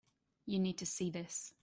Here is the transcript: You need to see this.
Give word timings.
You 0.45 0.59
need 0.59 0.77
to 0.79 0.85
see 0.85 1.09
this. 1.11 1.53